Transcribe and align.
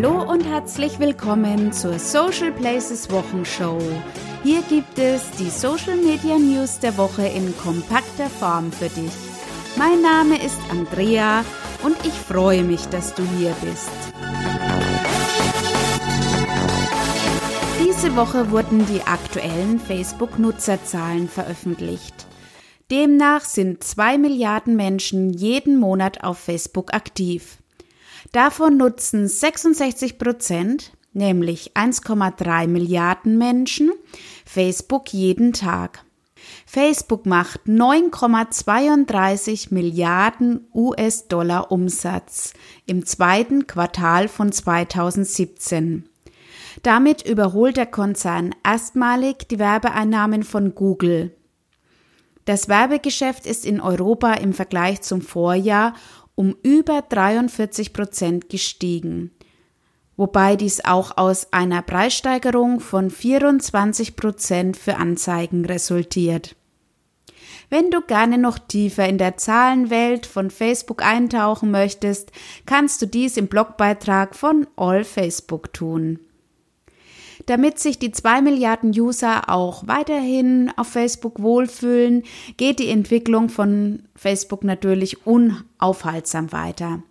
Hallo 0.00 0.30
und 0.30 0.44
herzlich 0.44 1.00
willkommen 1.00 1.72
zur 1.72 1.98
Social 1.98 2.52
Places 2.52 3.10
Wochenshow. 3.10 3.80
Hier 4.44 4.62
gibt 4.62 4.96
es 4.96 5.28
die 5.40 5.50
Social 5.50 5.96
Media 5.96 6.38
News 6.38 6.78
der 6.78 6.96
Woche 6.96 7.26
in 7.26 7.52
kompakter 7.58 8.30
Form 8.30 8.70
für 8.70 8.90
dich. 8.90 9.10
Mein 9.76 10.00
Name 10.00 10.40
ist 10.40 10.60
Andrea 10.70 11.44
und 11.82 11.96
ich 12.06 12.12
freue 12.12 12.62
mich, 12.62 12.86
dass 12.90 13.12
du 13.16 13.24
hier 13.38 13.52
bist. 13.60 13.90
Diese 17.84 18.14
Woche 18.14 18.52
wurden 18.52 18.86
die 18.86 19.02
aktuellen 19.02 19.80
Facebook-Nutzerzahlen 19.80 21.28
veröffentlicht. 21.28 22.28
Demnach 22.92 23.40
sind 23.40 23.82
zwei 23.82 24.16
Milliarden 24.16 24.76
Menschen 24.76 25.32
jeden 25.32 25.76
Monat 25.76 26.22
auf 26.22 26.38
Facebook 26.38 26.94
aktiv. 26.94 27.57
Davon 28.32 28.76
nutzen 28.76 29.26
66 29.26 30.18
Prozent, 30.18 30.92
nämlich 31.12 31.72
1,3 31.74 32.66
Milliarden 32.66 33.38
Menschen, 33.38 33.92
Facebook 34.44 35.12
jeden 35.12 35.52
Tag. 35.52 36.04
Facebook 36.66 37.26
macht 37.26 37.62
9,32 37.66 39.72
Milliarden 39.72 40.66
US-Dollar 40.74 41.72
Umsatz 41.72 42.52
im 42.86 43.06
zweiten 43.06 43.66
Quartal 43.66 44.28
von 44.28 44.52
2017. 44.52 46.08
Damit 46.82 47.26
überholt 47.26 47.76
der 47.76 47.86
Konzern 47.86 48.54
erstmalig 48.62 49.48
die 49.48 49.58
Werbeeinnahmen 49.58 50.42
von 50.42 50.74
Google. 50.74 51.34
Das 52.44 52.68
Werbegeschäft 52.68 53.46
ist 53.46 53.66
in 53.66 53.78
Europa 53.78 54.32
im 54.32 54.54
Vergleich 54.54 55.02
zum 55.02 55.20
Vorjahr 55.20 55.92
um 56.38 56.54
über 56.62 57.02
43 57.02 57.92
Prozent 57.92 58.48
gestiegen, 58.48 59.32
wobei 60.16 60.54
dies 60.54 60.84
auch 60.84 61.16
aus 61.16 61.52
einer 61.52 61.82
Preissteigerung 61.82 62.78
von 62.78 63.10
24 63.10 64.14
Prozent 64.14 64.76
für 64.76 64.98
Anzeigen 64.98 65.64
resultiert. 65.64 66.54
Wenn 67.70 67.90
du 67.90 68.02
gerne 68.02 68.38
noch 68.38 68.60
tiefer 68.60 69.08
in 69.08 69.18
der 69.18 69.36
Zahlenwelt 69.36 70.26
von 70.26 70.52
Facebook 70.52 71.02
eintauchen 71.02 71.72
möchtest, 71.72 72.30
kannst 72.66 73.02
du 73.02 73.06
dies 73.06 73.36
im 73.36 73.48
Blogbeitrag 73.48 74.36
von 74.36 74.68
All 74.76 75.02
Facebook 75.02 75.72
tun. 75.72 76.20
Damit 77.48 77.78
sich 77.78 77.98
die 77.98 78.12
zwei 78.12 78.42
Milliarden 78.42 78.90
User 78.90 79.48
auch 79.48 79.86
weiterhin 79.86 80.70
auf 80.76 80.88
Facebook 80.88 81.40
wohlfühlen, 81.40 82.24
geht 82.58 82.78
die 82.78 82.90
Entwicklung 82.90 83.48
von 83.48 84.02
Facebook 84.14 84.64
natürlich 84.64 85.26
unaufhaltsam 85.26 86.52
weiter. 86.52 87.02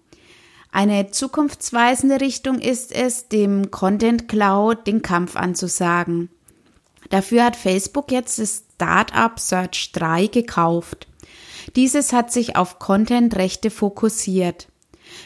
Eine 0.72 1.10
zukunftsweisende 1.10 2.22
Richtung 2.22 2.60
ist 2.60 2.96
es, 2.96 3.30
dem 3.30 3.72
Content 3.72 4.28
Cloud 4.28 4.86
den 4.86 5.02
Kampf 5.02 5.36
anzusagen. 5.36 6.30
Dafür 7.10 7.46
hat 7.46 7.56
Facebook 7.56 8.12
jetzt 8.12 8.38
das 8.38 8.64
Startup 8.76 9.40
Search 9.40 9.92
3 9.94 10.28
gekauft. 10.28 11.08
Dieses 11.76 12.14
hat 12.14 12.32
sich 12.32 12.56
auf 12.56 12.78
Content-Rechte 12.78 13.72
fokussiert. 13.72 14.68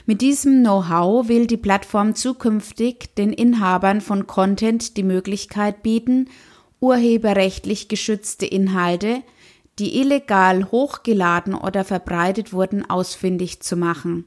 Mit 0.06 0.22
diesem 0.22 0.62
Know-how 0.62 1.28
will 1.28 1.48
die 1.48 1.58
Plattform 1.58 2.16
zukünftig 2.16 3.16
den 3.16 3.34
Inhabern 3.34 4.02
von 4.02 4.28
Content 4.28 4.98
die 4.98 5.04
Möglichkeit 5.04 5.84
bieten, 5.84 6.30
urheberrechtlich 6.80 7.88
geschützte 7.88 8.46
Inhalte, 8.46 9.22
die 9.80 10.00
illegal 10.00 10.72
hochgeladen 10.72 11.54
oder 11.54 11.84
verbreitet 11.84 12.54
wurden, 12.54 12.90
ausfindig 12.90 13.62
zu 13.62 13.78
machen. 13.78 14.26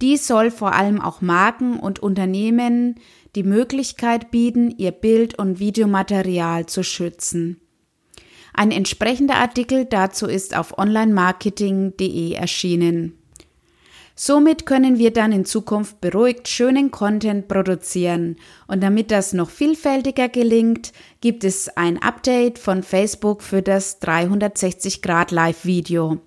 Dies 0.00 0.26
soll 0.26 0.50
vor 0.50 0.74
allem 0.74 1.00
auch 1.00 1.20
Marken 1.20 1.78
und 1.78 2.00
Unternehmen 2.00 2.96
die 3.34 3.42
Möglichkeit 3.42 4.30
bieten, 4.30 4.74
ihr 4.76 4.90
Bild- 4.92 5.38
und 5.38 5.58
Videomaterial 5.58 6.66
zu 6.66 6.82
schützen. 6.82 7.60
Ein 8.52 8.70
entsprechender 8.70 9.36
Artikel 9.36 9.86
dazu 9.86 10.26
ist 10.26 10.56
auf 10.56 10.76
onlinemarketing.de 10.76 12.32
erschienen. 12.32 13.21
Somit 14.24 14.66
können 14.66 14.98
wir 14.98 15.12
dann 15.12 15.32
in 15.32 15.44
Zukunft 15.44 16.00
beruhigt 16.00 16.46
schönen 16.46 16.92
Content 16.92 17.48
produzieren. 17.48 18.36
Und 18.68 18.80
damit 18.80 19.10
das 19.10 19.32
noch 19.32 19.50
vielfältiger 19.50 20.28
gelingt, 20.28 20.92
gibt 21.20 21.42
es 21.42 21.68
ein 21.76 22.00
Update 22.00 22.60
von 22.60 22.84
Facebook 22.84 23.42
für 23.42 23.62
das 23.62 23.98
360 23.98 25.02
Grad 25.02 25.32
Live-Video. 25.32 26.18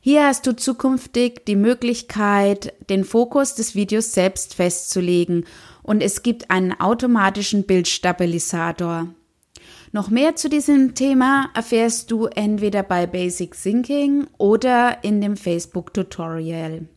Hier 0.00 0.24
hast 0.24 0.46
du 0.46 0.56
zukünftig 0.56 1.44
die 1.44 1.56
Möglichkeit, 1.56 2.72
den 2.88 3.04
Fokus 3.04 3.54
des 3.54 3.74
Videos 3.74 4.14
selbst 4.14 4.54
festzulegen 4.54 5.44
und 5.82 6.02
es 6.02 6.22
gibt 6.22 6.50
einen 6.50 6.80
automatischen 6.80 7.64
Bildstabilisator. 7.64 9.06
Noch 9.92 10.08
mehr 10.08 10.34
zu 10.36 10.48
diesem 10.48 10.94
Thema 10.94 11.50
erfährst 11.52 12.10
du 12.10 12.24
entweder 12.24 12.82
bei 12.82 13.06
Basic 13.06 13.54
Thinking 13.54 14.28
oder 14.38 15.04
in 15.04 15.20
dem 15.20 15.36
Facebook 15.36 15.92
Tutorial. 15.92 16.88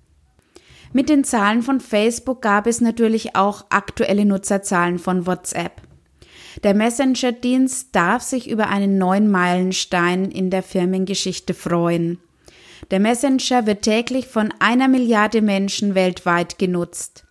Mit 0.94 1.08
den 1.08 1.24
Zahlen 1.24 1.62
von 1.62 1.80
Facebook 1.80 2.42
gab 2.42 2.68
es 2.68 2.82
natürlich 2.82 3.36
auch 3.36 3.66
aktuelle 3.70 4.26
Nutzerzahlen 4.26 5.00
von 5.00 5.26
WhatsApp. 5.26 5.82
Der 6.64 6.74
Messenger-Dienst 6.74 7.96
darf 7.96 8.24
sich 8.24 8.50
über 8.50 8.68
einen 8.68 8.98
neuen 8.98 9.32
Meilenstein 9.32 10.30
in 10.30 10.50
der 10.50 10.64
Firmengeschichte 10.64 11.54
freuen. 11.54 12.20
Der 12.90 13.00
Messenger 13.00 13.66
wird 13.66 13.84
täglich 13.84 14.28
von 14.28 14.54
einer 14.60 14.90
Milliarde 14.90 15.42
Menschen 15.42 15.96
weltweit 15.96 16.60
genutzt. 16.60 17.26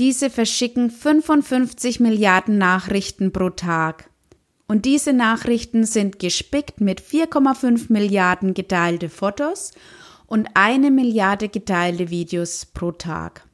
Diese 0.00 0.28
verschicken 0.28 0.90
55 0.90 2.00
Milliarden 2.00 2.58
Nachrichten 2.58 3.32
pro 3.32 3.50
Tag. 3.50 4.10
Und 4.66 4.86
diese 4.86 5.12
Nachrichten 5.12 5.84
sind 5.84 6.18
gespickt 6.18 6.80
mit 6.80 7.00
4,5 7.00 7.92
Milliarden 7.92 8.54
geteilte 8.54 9.08
Fotos 9.08 9.72
und 10.26 10.48
eine 10.54 10.90
Milliarde 10.90 11.48
geteilte 11.48 12.10
Videos 12.10 12.66
pro 12.66 12.92
Tag. 12.92 13.46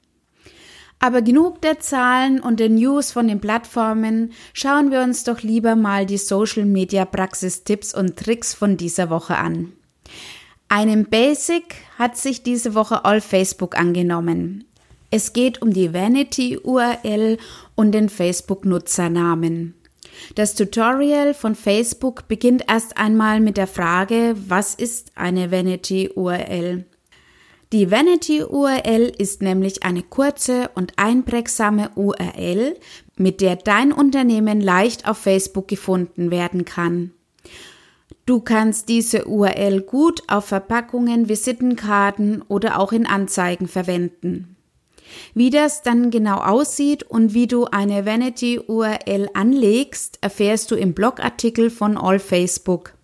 Aber 1.02 1.22
genug 1.22 1.62
der 1.62 1.80
Zahlen 1.80 2.40
und 2.40 2.60
der 2.60 2.68
News 2.68 3.10
von 3.10 3.26
den 3.26 3.40
Plattformen, 3.40 4.32
schauen 4.52 4.90
wir 4.90 5.00
uns 5.00 5.24
doch 5.24 5.40
lieber 5.40 5.74
mal 5.74 6.04
die 6.04 6.18
Social 6.18 6.66
Media 6.66 7.06
Praxistipps 7.06 7.94
und 7.94 8.16
Tricks 8.16 8.52
von 8.52 8.76
dieser 8.76 9.08
Woche 9.08 9.36
an. 9.36 9.72
Einem 10.68 11.06
Basic 11.06 11.74
hat 11.98 12.18
sich 12.18 12.42
diese 12.42 12.74
Woche 12.74 13.04
All 13.04 13.22
Facebook 13.22 13.78
angenommen. 13.78 14.64
Es 15.10 15.32
geht 15.32 15.62
um 15.62 15.72
die 15.72 15.92
Vanity 15.92 16.58
URL 16.58 17.38
und 17.74 17.92
den 17.92 18.08
Facebook 18.08 18.64
Nutzernamen. 18.64 19.74
Das 20.34 20.54
Tutorial 20.54 21.34
von 21.34 21.54
Facebook 21.54 22.28
beginnt 22.28 22.64
erst 22.68 22.96
einmal 22.96 23.40
mit 23.40 23.56
der 23.56 23.66
Frage, 23.66 24.34
was 24.48 24.74
ist 24.74 25.12
eine 25.16 25.50
Vanity 25.50 26.10
URL? 26.14 26.84
Die 27.72 27.90
Vanity 27.90 28.42
URL 28.42 29.12
ist 29.16 29.42
nämlich 29.42 29.84
eine 29.84 30.02
kurze 30.02 30.70
und 30.74 30.94
einprägsame 30.96 31.90
URL, 31.94 32.76
mit 33.16 33.40
der 33.40 33.54
dein 33.54 33.92
Unternehmen 33.92 34.60
leicht 34.60 35.08
auf 35.08 35.18
Facebook 35.18 35.68
gefunden 35.68 36.32
werden 36.32 36.64
kann. 36.64 37.12
Du 38.26 38.40
kannst 38.40 38.88
diese 38.88 39.26
URL 39.26 39.82
gut 39.82 40.22
auf 40.28 40.46
Verpackungen, 40.46 41.28
Visitenkarten 41.28 42.42
oder 42.42 42.78
auch 42.78 42.92
in 42.92 43.06
Anzeigen 43.06 43.68
verwenden. 43.68 44.56
Wie 45.34 45.50
das 45.50 45.82
dann 45.82 46.10
genau 46.10 46.38
aussieht 46.38 47.02
und 47.02 47.34
wie 47.34 47.46
du 47.46 47.66
eine 47.66 48.06
Vanity-URL 48.06 49.30
anlegst, 49.34 50.18
erfährst 50.20 50.70
du 50.70 50.74
im 50.74 50.94
Blogartikel 50.94 51.70
von 51.70 51.96
All 51.96 52.18
Facebook. 52.18 52.94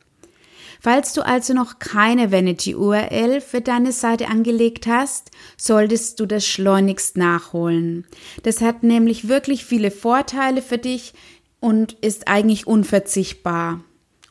Falls 0.81 1.15
du 1.15 1.23
also 1.23 1.53
noch 1.55 1.79
keine 1.79 2.31
Vanity-URL 2.31 3.41
für 3.41 3.61
deine 3.61 3.93
Seite 3.93 4.29
angelegt 4.29 4.87
hast, 4.87 5.31
solltest 5.57 6.21
du 6.21 6.27
das 6.27 6.47
schleunigst 6.47 7.17
nachholen. 7.17 8.07
Das 8.43 8.61
hat 8.61 8.83
nämlich 8.83 9.29
wirklich 9.29 9.65
viele 9.65 9.91
Vorteile 9.91 10.63
für 10.63 10.79
dich 10.79 11.15
und 11.61 11.95
ist 11.95 12.29
eigentlich 12.29 12.67
unverzichtbar. 12.67 13.81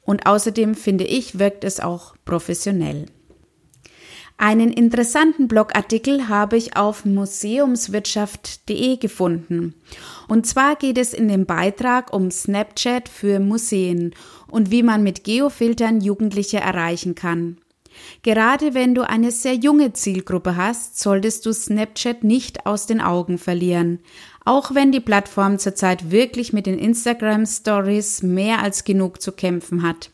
Und 0.04 0.28
außerdem 0.28 0.76
finde 0.76 1.04
ich, 1.04 1.40
wirkt 1.40 1.64
es 1.64 1.80
auch 1.80 2.16
professionell. 2.26 3.08
Einen 4.38 4.74
interessanten 4.74 5.48
Blogartikel 5.48 6.28
habe 6.28 6.58
ich 6.58 6.76
auf 6.76 7.06
museumswirtschaft.de 7.06 8.98
gefunden. 8.98 9.76
Und 10.28 10.46
zwar 10.46 10.76
geht 10.76 10.98
es 10.98 11.14
in 11.14 11.30
dem 11.30 11.46
Beitrag 11.46 12.12
um 12.14 12.30
Snapchat 12.32 13.08
für 13.08 13.40
Museen 13.40 14.14
und 14.48 14.72
wie 14.72 14.84
man 14.84 15.04
mit 15.04 15.24
Geofiltern 15.24 16.02
Jugendliche 16.02 16.58
erreichen 16.58 17.16
kann. 17.16 17.58
Gerade 18.24 18.74
wenn 18.74 18.94
du 18.94 19.08
eine 19.08 19.32
sehr 19.32 19.56
junge 19.56 19.94
Zielgruppe 19.94 20.58
hast, 20.58 21.00
solltest 21.00 21.46
du 21.46 21.54
Snapchat 21.54 22.26
nicht 22.26 22.66
aus 22.66 22.88
den 22.88 23.00
Augen 23.00 23.38
verlieren. 23.38 24.00
Auch 24.44 24.76
wenn 24.76 24.92
die 24.92 25.00
Plattform 25.00 25.60
zurzeit 25.60 26.12
wirklich 26.12 26.52
mit 26.52 26.66
den 26.66 26.78
Instagram 26.78 27.46
Stories 27.46 28.22
mehr 28.22 28.62
als 28.62 28.84
genug 28.84 29.22
zu 29.22 29.32
kämpfen 29.32 29.82
hat. 29.82 30.10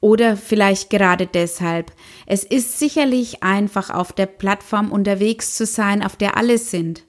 Oder 0.00 0.36
vielleicht 0.36 0.90
gerade 0.90 1.26
deshalb. 1.26 1.92
Es 2.26 2.44
ist 2.44 2.78
sicherlich 2.78 3.42
einfach 3.42 3.90
auf 3.90 4.12
der 4.12 4.26
Plattform 4.26 4.92
unterwegs 4.92 5.56
zu 5.56 5.66
sein, 5.66 6.04
auf 6.04 6.16
der 6.16 6.36
alle 6.36 6.58
sind. 6.58 7.04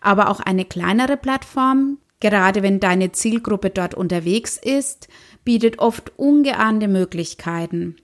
Aber 0.00 0.28
auch 0.30 0.40
eine 0.40 0.64
kleinere 0.64 1.16
Plattform, 1.16 1.98
gerade 2.20 2.62
wenn 2.62 2.80
deine 2.80 3.12
Zielgruppe 3.12 3.70
dort 3.70 3.94
unterwegs 3.94 4.56
ist, 4.56 5.08
bietet 5.44 5.78
oft 5.78 6.18
ungeahnte 6.18 6.88
Möglichkeiten. 6.88 7.96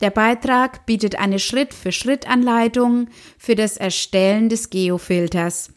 Der 0.00 0.10
Beitrag 0.10 0.86
bietet 0.86 1.16
eine 1.16 1.38
Schritt-für-Schritt-Anleitung 1.38 3.08
für 3.38 3.54
das 3.54 3.76
Erstellen 3.76 4.48
des 4.48 4.70
Geofilters. 4.70 5.72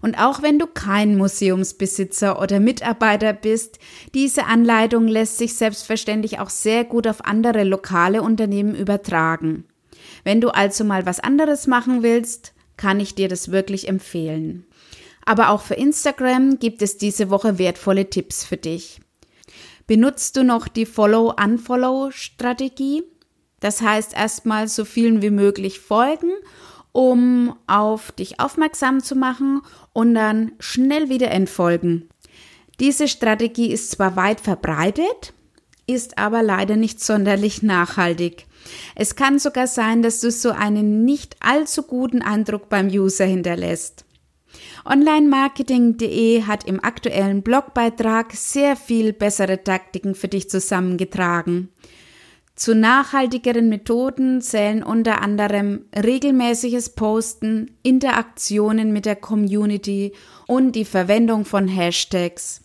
Und 0.00 0.18
auch 0.18 0.42
wenn 0.42 0.58
du 0.58 0.66
kein 0.66 1.16
Museumsbesitzer 1.16 2.40
oder 2.40 2.60
Mitarbeiter 2.60 3.32
bist, 3.32 3.78
diese 4.14 4.46
Anleitung 4.46 5.08
lässt 5.08 5.38
sich 5.38 5.54
selbstverständlich 5.54 6.38
auch 6.38 6.50
sehr 6.50 6.84
gut 6.84 7.06
auf 7.06 7.24
andere 7.24 7.64
lokale 7.64 8.22
Unternehmen 8.22 8.74
übertragen. 8.74 9.64
Wenn 10.24 10.40
du 10.40 10.50
also 10.50 10.84
mal 10.84 11.06
was 11.06 11.20
anderes 11.20 11.66
machen 11.66 12.02
willst, 12.02 12.52
kann 12.76 13.00
ich 13.00 13.14
dir 13.14 13.28
das 13.28 13.50
wirklich 13.50 13.88
empfehlen. 13.88 14.64
Aber 15.24 15.50
auch 15.50 15.60
für 15.60 15.74
Instagram 15.74 16.58
gibt 16.58 16.80
es 16.80 16.96
diese 16.96 17.30
Woche 17.30 17.58
wertvolle 17.58 18.08
Tipps 18.08 18.44
für 18.44 18.56
dich. 18.56 19.00
Benutzt 19.86 20.36
du 20.36 20.44
noch 20.44 20.68
die 20.68 20.86
Follow-Unfollow-Strategie? 20.86 23.02
Das 23.60 23.82
heißt 23.82 24.14
erstmal 24.14 24.68
so 24.68 24.84
vielen 24.84 25.22
wie 25.22 25.30
möglich 25.30 25.80
folgen, 25.80 26.30
um 26.98 27.54
auf 27.68 28.10
dich 28.10 28.40
aufmerksam 28.40 29.04
zu 29.04 29.14
machen 29.14 29.62
und 29.92 30.14
dann 30.16 30.50
schnell 30.58 31.08
wieder 31.08 31.30
entfolgen. 31.30 32.08
Diese 32.80 33.06
Strategie 33.06 33.70
ist 33.70 33.92
zwar 33.92 34.16
weit 34.16 34.40
verbreitet, 34.40 35.32
ist 35.86 36.18
aber 36.18 36.42
leider 36.42 36.74
nicht 36.74 37.00
sonderlich 37.00 37.62
nachhaltig. 37.62 38.46
Es 38.96 39.14
kann 39.14 39.38
sogar 39.38 39.68
sein, 39.68 40.02
dass 40.02 40.18
du 40.18 40.32
so 40.32 40.50
einen 40.50 41.04
nicht 41.04 41.36
allzu 41.38 41.84
guten 41.84 42.20
Eindruck 42.20 42.68
beim 42.68 42.88
User 42.88 43.26
hinterlässt. 43.26 44.04
Online-Marketing.de 44.84 46.42
hat 46.48 46.64
im 46.64 46.82
aktuellen 46.82 47.42
Blogbeitrag 47.42 48.32
sehr 48.32 48.74
viel 48.74 49.12
bessere 49.12 49.62
Taktiken 49.62 50.16
für 50.16 50.26
dich 50.26 50.50
zusammengetragen. 50.50 51.68
Zu 52.58 52.74
nachhaltigeren 52.74 53.68
Methoden 53.68 54.40
zählen 54.42 54.82
unter 54.82 55.22
anderem 55.22 55.84
regelmäßiges 55.94 56.90
Posten, 56.90 57.70
Interaktionen 57.84 58.92
mit 58.92 59.06
der 59.06 59.14
Community 59.14 60.12
und 60.48 60.72
die 60.72 60.84
Verwendung 60.84 61.44
von 61.44 61.68
Hashtags. 61.68 62.62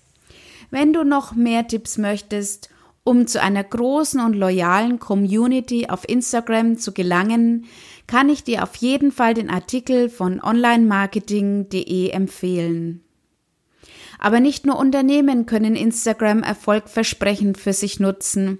Wenn 0.71 0.93
du 0.93 1.03
noch 1.03 1.35
mehr 1.35 1.67
Tipps 1.67 1.99
möchtest, 1.99 2.71
um 3.03 3.27
zu 3.27 3.39
einer 3.39 3.63
großen 3.63 4.19
und 4.19 4.33
loyalen 4.33 4.97
Community 4.97 5.85
auf 5.87 6.09
Instagram 6.09 6.79
zu 6.79 6.91
gelangen, 6.91 7.65
kann 8.07 8.29
ich 8.29 8.43
dir 8.43 8.63
auf 8.63 8.75
jeden 8.77 9.11
Fall 9.11 9.35
den 9.35 9.51
Artikel 9.51 10.09
von 10.09 10.41
onlinemarketing.de 10.41 12.09
empfehlen. 12.09 13.02
Aber 14.23 14.39
nicht 14.39 14.65
nur 14.65 14.79
Unternehmen 14.79 15.45
können 15.45 15.75
Instagram 15.75 16.43
erfolgversprechend 16.43 17.57
für 17.57 17.73
sich 17.73 17.99
nutzen. 17.99 18.59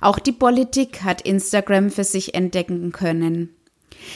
Auch 0.00 0.18
die 0.18 0.32
Politik 0.32 1.04
hat 1.04 1.20
Instagram 1.20 1.90
für 1.90 2.02
sich 2.02 2.34
entdecken 2.34 2.90
können. 2.90 3.50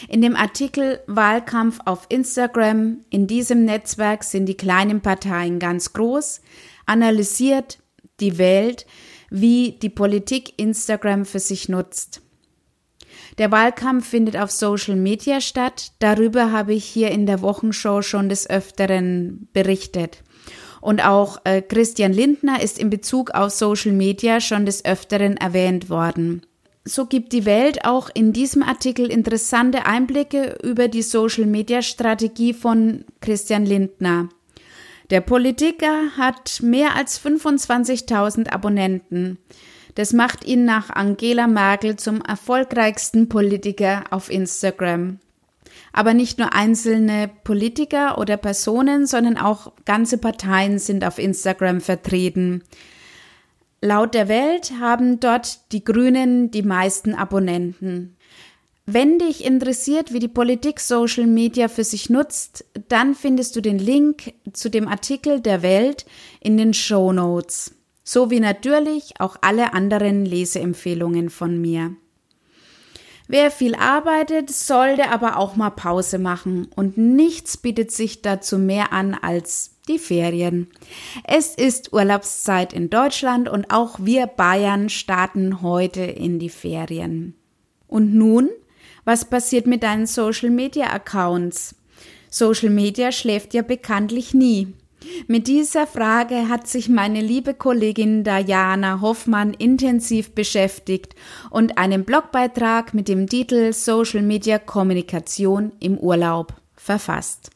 In 0.08 0.22
dem 0.22 0.34
Artikel 0.34 0.98
Wahlkampf 1.06 1.78
auf 1.84 2.06
Instagram, 2.08 3.04
in 3.10 3.28
diesem 3.28 3.64
Netzwerk 3.64 4.24
sind 4.24 4.46
die 4.46 4.56
kleinen 4.56 5.00
Parteien 5.00 5.60
ganz 5.60 5.92
groß, 5.92 6.40
analysiert 6.84 7.78
die 8.18 8.36
Welt, 8.36 8.84
wie 9.30 9.78
die 9.80 9.90
Politik 9.90 10.54
Instagram 10.58 11.26
für 11.26 11.38
sich 11.38 11.68
nutzt. 11.68 12.22
Der 13.38 13.52
Wahlkampf 13.52 14.08
findet 14.08 14.36
auf 14.36 14.50
Social 14.50 14.96
Media 14.96 15.40
statt. 15.40 15.92
Darüber 16.00 16.50
habe 16.50 16.74
ich 16.74 16.84
hier 16.84 17.12
in 17.12 17.24
der 17.24 17.40
Wochenshow 17.40 18.02
schon 18.02 18.28
des 18.28 18.50
Öfteren 18.50 19.48
berichtet. 19.52 20.24
Und 20.80 21.04
auch 21.04 21.38
äh, 21.44 21.62
Christian 21.62 22.12
Lindner 22.12 22.62
ist 22.62 22.78
in 22.78 22.90
Bezug 22.90 23.30
auf 23.30 23.50
Social 23.50 23.92
Media 23.92 24.40
schon 24.40 24.66
des 24.66 24.84
Öfteren 24.84 25.36
erwähnt 25.36 25.90
worden. 25.90 26.42
So 26.84 27.04
gibt 27.06 27.32
die 27.32 27.44
Welt 27.44 27.84
auch 27.84 28.08
in 28.14 28.32
diesem 28.32 28.62
Artikel 28.62 29.10
interessante 29.10 29.84
Einblicke 29.84 30.58
über 30.62 30.88
die 30.88 31.02
Social 31.02 31.44
Media 31.44 31.82
Strategie 31.82 32.54
von 32.54 33.04
Christian 33.20 33.66
Lindner. 33.66 34.30
Der 35.10 35.20
Politiker 35.20 36.16
hat 36.16 36.60
mehr 36.62 36.94
als 36.94 37.22
25.000 37.22 38.50
Abonnenten. 38.50 39.38
Das 39.94 40.12
macht 40.12 40.44
ihn 40.44 40.64
nach 40.64 40.90
Angela 40.90 41.46
Merkel 41.46 41.96
zum 41.96 42.20
erfolgreichsten 42.22 43.28
Politiker 43.28 44.04
auf 44.10 44.30
Instagram. 44.30 45.18
Aber 45.92 46.14
nicht 46.14 46.38
nur 46.38 46.52
einzelne 46.52 47.30
Politiker 47.44 48.18
oder 48.18 48.36
Personen, 48.36 49.06
sondern 49.06 49.36
auch 49.36 49.72
ganze 49.84 50.18
Parteien 50.18 50.78
sind 50.78 51.04
auf 51.04 51.18
Instagram 51.18 51.80
vertreten. 51.80 52.62
Laut 53.80 54.14
der 54.14 54.28
Welt 54.28 54.72
haben 54.80 55.20
dort 55.20 55.72
die 55.72 55.84
Grünen 55.84 56.50
die 56.50 56.62
meisten 56.62 57.14
Abonnenten. 57.14 58.16
Wenn 58.90 59.18
dich 59.18 59.44
interessiert, 59.44 60.14
wie 60.14 60.18
die 60.18 60.28
Politik 60.28 60.80
Social 60.80 61.26
Media 61.26 61.68
für 61.68 61.84
sich 61.84 62.08
nutzt, 62.08 62.64
dann 62.88 63.14
findest 63.14 63.54
du 63.54 63.60
den 63.60 63.78
Link 63.78 64.32
zu 64.54 64.70
dem 64.70 64.88
Artikel 64.88 65.40
der 65.40 65.60
Welt 65.60 66.06
in 66.40 66.56
den 66.56 66.72
Show 66.72 67.12
Notes, 67.12 67.74
sowie 68.02 68.40
natürlich 68.40 69.20
auch 69.20 69.36
alle 69.42 69.74
anderen 69.74 70.24
Leseempfehlungen 70.24 71.28
von 71.28 71.60
mir. 71.60 71.96
Wer 73.28 73.50
viel 73.50 73.74
arbeitet, 73.74 74.50
sollte 74.50 75.10
aber 75.10 75.36
auch 75.36 75.54
mal 75.54 75.70
Pause 75.70 76.18
machen 76.18 76.66
und 76.74 76.96
nichts 76.98 77.56
bietet 77.56 77.92
sich 77.92 78.22
dazu 78.22 78.58
mehr 78.58 78.92
an 78.92 79.14
als 79.14 79.76
die 79.86 79.98
Ferien. 79.98 80.68
Es 81.24 81.54
ist 81.54 81.92
Urlaubszeit 81.92 82.72
in 82.72 82.90
Deutschland 82.90 83.48
und 83.48 83.70
auch 83.70 83.98
wir 84.00 84.26
Bayern 84.26 84.88
starten 84.88 85.62
heute 85.62 86.02
in 86.02 86.38
die 86.38 86.50
Ferien. 86.50 87.34
Und 87.86 88.14
nun 88.14 88.48
was 89.08 89.24
passiert 89.24 89.66
mit 89.66 89.84
deinen 89.84 90.04
Social 90.04 90.50
Media 90.50 90.92
Accounts? 90.92 91.74
Social 92.28 92.68
Media 92.68 93.10
schläft 93.10 93.54
ja 93.54 93.62
bekanntlich 93.62 94.34
nie. 94.34 94.74
Mit 95.26 95.46
dieser 95.46 95.86
Frage 95.86 96.48
hat 96.48 96.66
sich 96.66 96.88
meine 96.88 97.20
liebe 97.20 97.54
Kollegin 97.54 98.24
Diana 98.24 99.00
Hoffmann 99.00 99.54
intensiv 99.54 100.32
beschäftigt 100.32 101.14
und 101.50 101.78
einen 101.78 102.04
Blogbeitrag 102.04 102.94
mit 102.94 103.08
dem 103.08 103.28
Titel 103.28 103.72
Social 103.72 104.22
Media 104.22 104.58
Kommunikation 104.58 105.72
im 105.80 105.98
Urlaub 105.98 106.54
verfasst. 106.74 107.50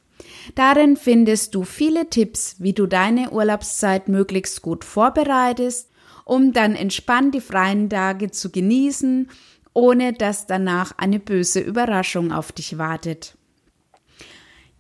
Darin 0.55 0.97
findest 0.97 1.55
du 1.55 1.65
viele 1.65 2.09
Tipps, 2.09 2.57
wie 2.59 2.73
du 2.73 2.87
deine 2.87 3.31
Urlaubszeit 3.31 4.09
möglichst 4.09 4.63
gut 4.63 4.85
vorbereitest, 4.85 5.91
um 6.25 6.53
dann 6.53 6.77
entspannt 6.77 7.35
die 7.35 7.41
freien 7.41 7.91
Tage 7.91 8.31
zu 8.31 8.51
genießen 8.51 9.29
ohne 9.75 10.13
dass 10.13 10.47
danach 10.47 10.93
eine 10.99 11.19
böse 11.19 11.61
Überraschung 11.61 12.33
auf 12.33 12.53
dich 12.53 12.79
wartet. 12.79 13.37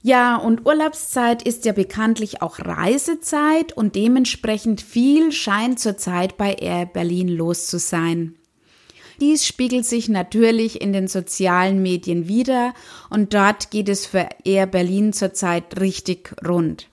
Ja, 0.04 0.36
und 0.36 0.66
Urlaubszeit 0.66 1.42
ist 1.42 1.64
ja 1.64 1.72
bekanntlich 1.72 2.42
auch 2.42 2.58
Reisezeit 2.58 3.72
und 3.72 3.94
dementsprechend 3.94 4.80
viel 4.80 5.30
scheint 5.30 5.78
zurzeit 5.78 6.36
bei 6.36 6.54
Air 6.54 6.86
Berlin 6.86 7.28
los 7.28 7.68
zu 7.68 7.78
sein. 7.78 8.34
Dies 9.20 9.46
spiegelt 9.46 9.86
sich 9.86 10.08
natürlich 10.08 10.80
in 10.80 10.92
den 10.92 11.06
sozialen 11.06 11.80
Medien 11.80 12.26
wieder 12.26 12.74
und 13.10 13.32
dort 13.32 13.70
geht 13.70 13.88
es 13.88 14.04
für 14.04 14.28
Air 14.44 14.66
Berlin 14.66 15.12
zurzeit 15.12 15.78
richtig 15.78 16.34
rund. 16.44 16.88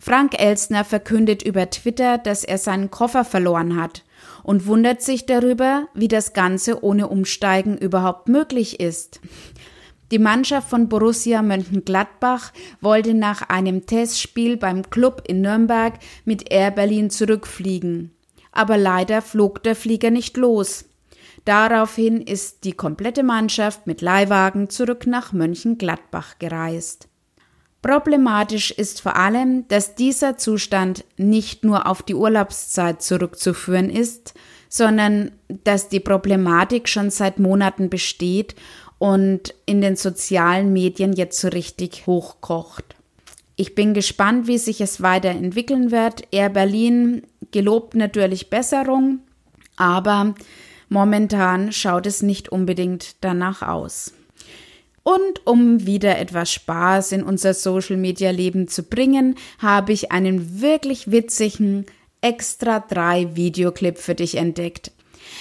Frank 0.00 0.40
Elstner 0.40 0.84
verkündet 0.84 1.42
über 1.42 1.68
Twitter, 1.68 2.16
dass 2.16 2.44
er 2.44 2.56
seinen 2.56 2.90
Koffer 2.90 3.26
verloren 3.26 3.78
hat 3.78 4.04
und 4.42 4.66
wundert 4.66 5.02
sich 5.02 5.26
darüber, 5.26 5.88
wie 5.92 6.08
das 6.08 6.32
Ganze 6.32 6.82
ohne 6.82 7.08
Umsteigen 7.08 7.76
überhaupt 7.76 8.28
möglich 8.28 8.80
ist. 8.80 9.20
Die 10.10 10.18
Mannschaft 10.18 10.70
von 10.70 10.88
Borussia 10.88 11.42
Mönchengladbach 11.42 12.52
wollte 12.80 13.12
nach 13.12 13.48
einem 13.48 13.84
Testspiel 13.84 14.56
beim 14.56 14.88
Club 14.88 15.22
in 15.26 15.42
Nürnberg 15.42 15.94
mit 16.24 16.50
Air 16.50 16.70
Berlin 16.70 17.10
zurückfliegen. 17.10 18.12
Aber 18.52 18.78
leider 18.78 19.20
flog 19.20 19.62
der 19.62 19.76
Flieger 19.76 20.10
nicht 20.10 20.36
los. 20.38 20.86
Daraufhin 21.44 22.22
ist 22.22 22.64
die 22.64 22.72
komplette 22.72 23.22
Mannschaft 23.22 23.86
mit 23.86 24.00
Leihwagen 24.00 24.70
zurück 24.70 25.06
nach 25.06 25.32
Mönchengladbach 25.32 26.38
gereist. 26.38 27.08
Problematisch 27.82 28.70
ist 28.70 29.00
vor 29.00 29.16
allem, 29.16 29.68
dass 29.68 29.94
dieser 29.94 30.36
Zustand 30.36 31.04
nicht 31.16 31.64
nur 31.64 31.86
auf 31.86 32.02
die 32.02 32.14
Urlaubszeit 32.14 33.02
zurückzuführen 33.02 33.88
ist, 33.88 34.34
sondern 34.68 35.32
dass 35.64 35.88
die 35.88 36.00
Problematik 36.00 36.88
schon 36.88 37.10
seit 37.10 37.38
Monaten 37.38 37.90
besteht 37.90 38.54
und 38.98 39.54
in 39.66 39.80
den 39.80 39.96
sozialen 39.96 40.72
Medien 40.72 41.12
jetzt 41.12 41.40
so 41.40 41.48
richtig 41.48 42.06
hochkocht. 42.06 42.96
Ich 43.56 43.74
bin 43.74 43.94
gespannt, 43.94 44.46
wie 44.46 44.58
sich 44.58 44.80
es 44.80 45.02
weiterentwickeln 45.02 45.90
wird. 45.90 46.22
Air 46.30 46.50
Berlin 46.50 47.22
gelobt 47.50 47.94
natürlich 47.94 48.50
Besserung, 48.50 49.20
aber 49.76 50.34
momentan 50.88 51.72
schaut 51.72 52.06
es 52.06 52.22
nicht 52.22 52.50
unbedingt 52.50 53.16
danach 53.20 53.62
aus. 53.62 54.12
Und 55.02 55.46
um 55.46 55.86
wieder 55.86 56.18
etwas 56.18 56.52
Spaß 56.52 57.12
in 57.12 57.22
unser 57.22 57.54
Social-Media-Leben 57.54 58.68
zu 58.68 58.82
bringen, 58.82 59.36
habe 59.58 59.92
ich 59.92 60.12
einen 60.12 60.60
wirklich 60.60 61.10
witzigen 61.10 61.86
Extra 62.20 62.80
3 62.80 63.36
Videoclip 63.36 63.98
für 63.98 64.14
dich 64.14 64.36
entdeckt. 64.36 64.90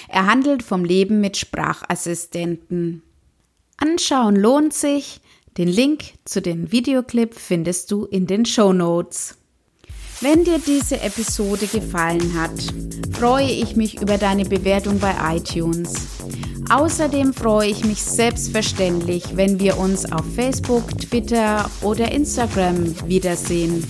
Er 0.10 0.28
handelt 0.28 0.64
vom 0.64 0.86
Leben 0.86 1.22
mit 1.22 1.38
Sprachassistenten. 1.38 3.02
Anschauen 3.78 4.36
lohnt 4.36 4.74
sich. 4.74 5.22
Den 5.58 5.68
Link 5.68 6.04
zu 6.24 6.42
den 6.42 6.72
Videoclip 6.72 7.34
findest 7.34 7.92
du 7.92 8.06
in 8.06 8.28
den 8.28 8.46
Show 8.46 8.74
Notes. 8.74 9.36
Wenn 10.22 10.44
dir 10.44 10.60
diese 10.60 11.00
Episode 11.02 11.68
gefallen 11.68 12.40
hat, 12.40 12.52
freue 13.12 13.50
ich 13.50 13.76
mich 13.76 14.02
über 14.02 14.18
deine 14.18 14.46
Bewertung 14.46 15.00
bei 15.00 15.16
iTunes. 15.36 15.94
Außerdem 16.70 17.34
freue 17.34 17.70
ich 17.70 17.86
mich 17.86 18.04
selbstverständlich, 18.04 19.36
wenn 19.36 19.60
wir 19.60 19.78
uns 19.78 20.12
auf 20.12 20.26
Facebook, 20.36 20.90
Twitter 20.98 21.70
oder 21.82 22.12
Instagram 22.12 23.08
wiedersehen. 23.08 23.84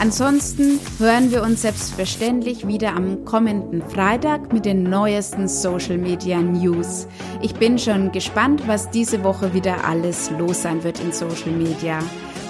Ansonsten 0.00 0.80
hören 0.98 1.30
wir 1.30 1.42
uns 1.42 1.60
selbstverständlich 1.60 2.66
wieder 2.66 2.96
am 2.96 3.26
kommenden 3.26 3.82
Freitag 3.82 4.50
mit 4.50 4.64
den 4.64 4.84
neuesten 4.84 5.46
Social 5.46 5.98
Media 5.98 6.40
News. 6.40 7.06
Ich 7.42 7.52
bin 7.52 7.78
schon 7.78 8.10
gespannt, 8.10 8.62
was 8.66 8.90
diese 8.90 9.22
Woche 9.22 9.52
wieder 9.52 9.84
alles 9.84 10.30
los 10.38 10.62
sein 10.62 10.82
wird 10.84 11.00
in 11.00 11.12
Social 11.12 11.50
Media. 11.50 11.98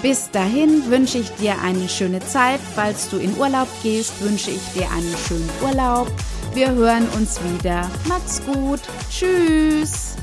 Bis 0.01 0.31
dahin 0.31 0.89
wünsche 0.89 1.17
ich 1.17 1.29
dir 1.31 1.55
eine 1.61 1.89
schöne 1.89 2.21
Zeit. 2.21 2.61
Falls 2.73 3.09
du 3.09 3.17
in 3.17 3.37
Urlaub 3.37 3.67
gehst, 3.83 4.13
wünsche 4.21 4.51
ich 4.51 4.63
dir 4.73 4.89
einen 4.89 5.13
schönen 5.27 5.49
Urlaub. 5.61 6.09
Wir 6.53 6.71
hören 6.71 7.05
uns 7.17 7.37
wieder. 7.43 7.85
Macht's 8.07 8.41
gut. 8.45 8.79
Tschüss. 9.09 10.15